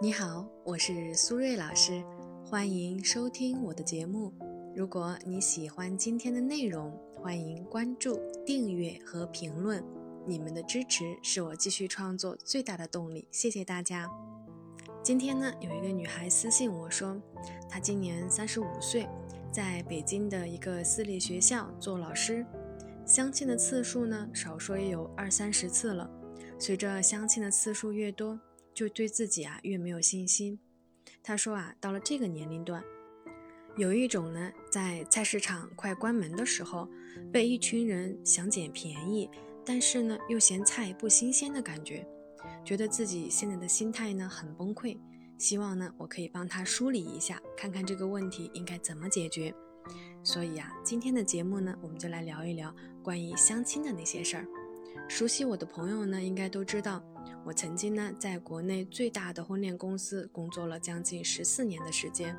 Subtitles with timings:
[0.00, 2.04] 你好，我是苏瑞老师，
[2.44, 4.32] 欢迎收听我的节目。
[4.72, 8.16] 如果你喜欢今天的内容，欢迎关注、
[8.46, 9.84] 订阅和评论。
[10.24, 14.08] 你们的支持是我继续创作最大的动力，谢谢大家。
[15.02, 17.20] 今天呢，有一个女孩私信我说，
[17.68, 19.08] 她今年三十五岁，
[19.50, 22.46] 在北京的一个私立学校做老师，
[23.04, 26.08] 相亲的次数呢，少说也有二三十次了。
[26.56, 28.38] 随着相亲的次数越多，
[28.78, 30.56] 就对自己啊越没有信心。
[31.20, 32.80] 他说啊，到了这个年龄段，
[33.76, 36.88] 有一种呢，在菜市场快关门的时候，
[37.32, 39.28] 被一群人想捡便宜，
[39.66, 42.06] 但是呢又嫌菜不新鲜的感觉，
[42.64, 44.96] 觉得自己现在的心态呢很崩溃。
[45.38, 49.52] 希望呢我可以帮他梳理一下，看看这个问题应该怎么解决。
[50.22, 52.72] 所以啊，今天的节目呢，我们就来聊一聊
[53.02, 54.46] 关于相亲的那些事儿。
[55.08, 57.02] 熟悉我的朋友呢，应该都知道。
[57.48, 62.36] 我曾经呢，在国内最大的婚恋公司工作了将近十四年的时间，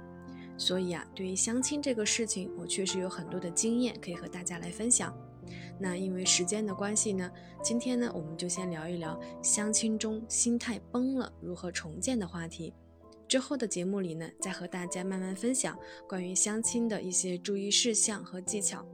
[0.55, 5.11] 所以啊，对于相亲这个事情，我确实有很多的经验可以和大家来分享。
[5.79, 7.31] 那因为时间的关系呢，
[7.63, 12.71] 今天呢，我们就先聊一聊相亲中心态崩了如何重建的话题。
[13.27, 15.75] 之后的节目里呢，再和大家慢慢分享
[16.07, 18.85] 关于相亲的一些注意事项和技巧。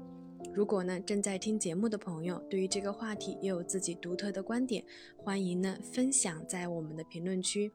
[0.56, 4.82] 如果呢正在听节目的朋友，对于这个话题也有自己独特的观点，
[5.18, 7.70] 欢迎呢分享在我们的评论区。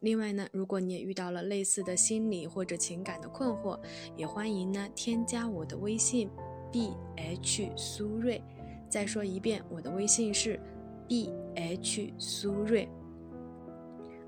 [0.00, 3.78] 另外呢，如果你也遇到了类似的心理或者情感的困惑，
[4.16, 6.30] 也欢迎呢添加我的微信
[6.72, 8.42] b h 苏瑞。
[8.88, 10.58] 再说一遍，我的微信是
[11.06, 12.88] b h 苏瑞。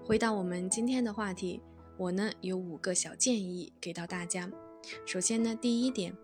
[0.04, 1.58] 回到我们今天的话题，
[1.96, 4.50] 我呢有五个小建议给到大家。
[5.06, 6.14] 首先呢，第一点。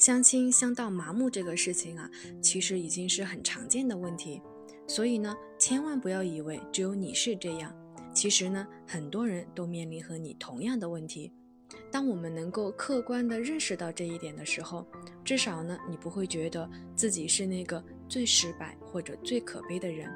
[0.00, 4.40] 相亲相到麻木这个事情啊，其实已经是很常见的问题，
[4.88, 7.70] 所以呢，千万不要以为只有你是这样。
[8.14, 11.30] 其实呢，很多人都面临和你同样的问题。
[11.92, 14.86] 当我们能够客观地认识到这一点的时候，
[15.22, 20.10] 至少呢，你不会觉得自己是那个最失败或者最可悲的人。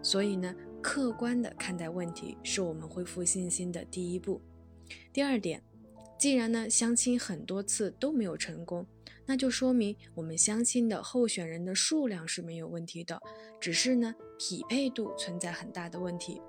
[0.00, 4.40] 所以呢，客观地看待问题是我们恢复信心的第一步。
[5.12, 5.60] 第二点，
[6.16, 8.86] 既然呢，相亲很多次都没有成功。
[9.26, 13.20] 那就说明我们相亲的候选人的数量是没有问题的，
[13.60, 16.40] 只是呢匹配度存在很大的问题。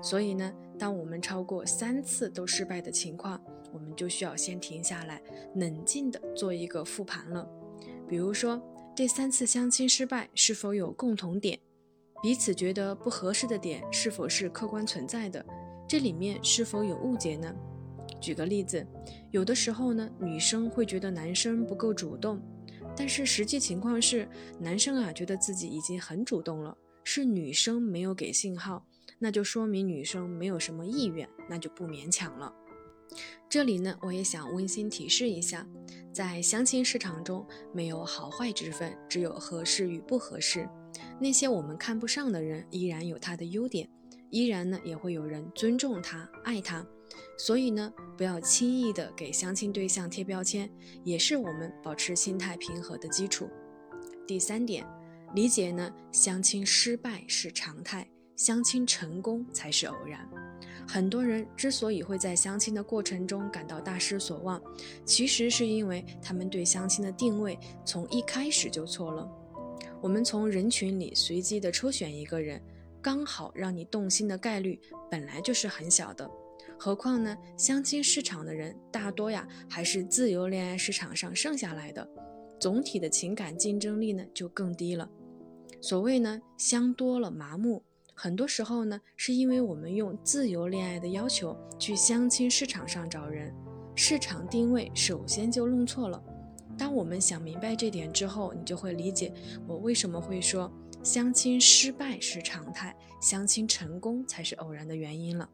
[0.00, 3.40] 所以呢，当我们超过三次都失败的情况，
[3.72, 5.20] 我们就需要先停下来，
[5.56, 7.48] 冷静的做一个复盘了。
[8.08, 8.62] 比如说，
[8.94, 11.58] 这三次相亲失败是否有共同点？
[12.22, 15.44] 彼此觉得不合适的点是否是客观存在的？
[15.88, 17.52] 这里面是否有误解呢？
[18.22, 18.86] 举个例子，
[19.32, 22.40] 有的时候呢，女生会觉得男生不够主动，
[22.96, 24.28] 但是实际情况是，
[24.60, 28.86] 男生啊觉得自己已经很主动了，是女生没有给信号，
[29.18, 32.54] 那就说明女生没有什么意愿，那就不勉强了。
[33.50, 35.66] 这里呢，我也想温馨提示一下，
[36.14, 37.44] 在相亲市场中
[37.74, 40.66] 没有好坏之分，只有合适与不合适。
[41.20, 43.88] 那些我们看不上的人，依然有他的优点，
[44.30, 46.86] 依然呢也会有人尊重他、爱他。
[47.36, 50.70] 所以呢，不要轻易的给相亲对象贴标签，
[51.04, 53.48] 也是我们保持心态平和的基础。
[54.26, 54.86] 第三点，
[55.34, 60.28] 理解呢，相亲失败是常态，相亲成功才是偶然。
[60.86, 64.60] 很多人之所以会在相亲的过程中感到大失所望，
[65.04, 69.28] 其实是因为他们对相亲的定位从一开始就错了。
[70.00, 72.60] 我们从人群里随机的抽选一个人，
[73.00, 74.80] 刚好让你动心的概率
[75.10, 76.28] 本来就是很小的。
[76.84, 77.38] 何况呢？
[77.56, 82.04] 相亲市场的人大多呀，还是自由恋爱市场上剩下来的，
[82.58, 85.08] 总体的情感竞争力呢就更低了。
[85.80, 87.84] 所谓呢，相多了麻木，
[88.14, 93.54] 很多时候呢，是因为我们用自由恋爱的要求去相亲市场上找人，
[93.94, 96.20] 市场定位首先就弄错了。
[96.76, 99.32] 当我们想明白这点之后，你就会理解
[99.68, 100.68] 我为什么会说
[101.04, 105.48] 相亲失败是常态，相亲成功才是偶然的原因了。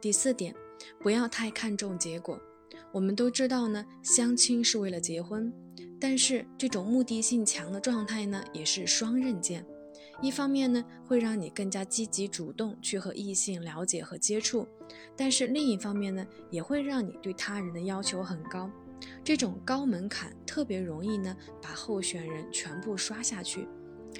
[0.00, 0.54] 第四点，
[1.00, 2.40] 不要太看重结果。
[2.92, 5.52] 我们都知道呢，相亲是为了结婚，
[6.00, 9.64] 但是这种目的性强的状态呢，也是双刃剑。
[10.22, 14.66] 一方面呢，会让你更加积极主动去和异性了解和接触，
[15.16, 18.70] 但是另一方面呢，也会让你对他人的要求很高。
[19.22, 23.66] 这种高门槛特别容易呢，把候选人全部刷下去。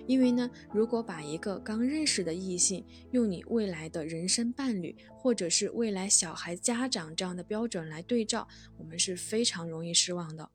[0.07, 8.49] 因为呢，如果把一个刚认识的异性用你未来的人生伴侣，或者是未来小孩家长这样的标准来对照，
[8.79, 10.51] 我们是非常容易失望的。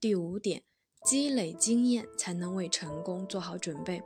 [0.00, 0.62] 第五点，
[1.04, 4.02] 积累经验才能为成功做好准备。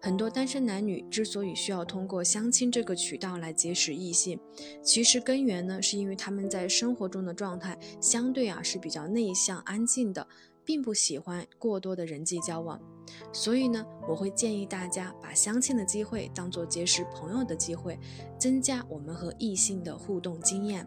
[0.00, 4.38] 很多单身男女之所以需要通过相亲这个渠道来结识异性，
[4.82, 10.28] 其实根源呢是因为他们在生活中的状态相对啊是比较内向、安静的，
[10.64, 12.80] 并不喜欢过多的人际交往。
[13.32, 17.98] 所以呢，我会建议大家把相亲的机会当做结识朋友的机会，
[18.38, 20.86] 增加我们和异性的互动经验。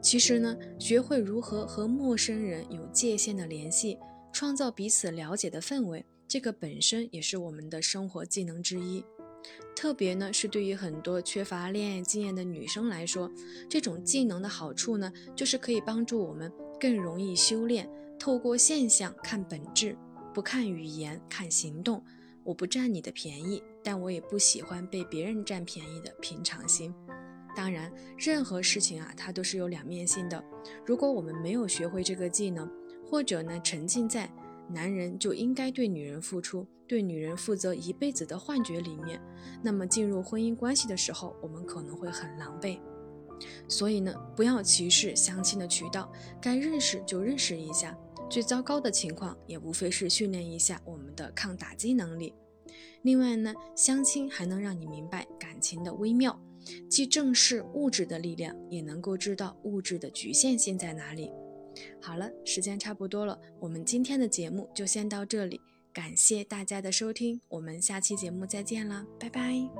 [0.00, 3.98] 其实呢，学会如何和陌生人有界限的联系，
[4.32, 6.04] 创造彼此了解的氛围。
[6.26, 9.04] 这个本身也是我们的生活技能之一，
[9.74, 13.28] 特别呢是对于很多缺乏恋爱经验的女生来说，
[13.68, 19.96] 这种技能的好处呢，就是可以帮助我们更容易修炼，透过现象看本质，
[20.34, 22.04] 不看语言看行动。
[22.44, 26.94] 我不占你的便宜，但我也不喜欢被别人占便宜的平常心。
[27.56, 30.44] 当然，任何事情啊，它都是有两面性的。
[30.84, 32.70] 如果我们没有学会这个技能，
[33.04, 34.30] 或者呢沉浸在。
[34.72, 39.20] 男人就应该对女人付出，对女人负责一辈子的幻觉里面，
[39.64, 42.78] 那么进入婚姻关系的时候，我们可能会很狼狈。
[43.68, 47.96] 所以呢，不要歧视相亲的渠道，该认识就认识一下。
[48.28, 52.32] 最糟糕的情况，也无非是训练一下我们的抗打击能力。
[53.02, 56.40] 另外呢，相亲还能让你明白感情的微妙，
[56.88, 61.30] 既正视物质的力量，也能够知道物质的局限性在哪里。
[62.00, 65.60] 好了，时间差不多了，我们今天的节目就先到这里，
[65.92, 69.70] 感谢大家的收听，我们下期节目再见啦，拜拜。